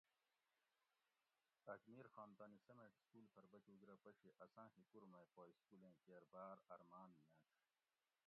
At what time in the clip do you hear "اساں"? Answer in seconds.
4.45-4.67